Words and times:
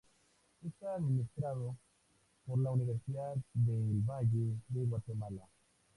Está 0.65 0.95
administrado 0.95 1.77
por 2.47 2.57
la 2.57 2.71
Universidad 2.71 3.35
del 3.53 4.01
Valle 4.01 4.57
de 4.69 4.85
Guatemala. 4.85 5.47